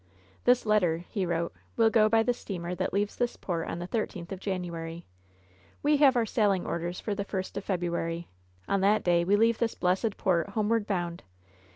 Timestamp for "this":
0.45-0.65, 3.17-3.37, 9.59-9.75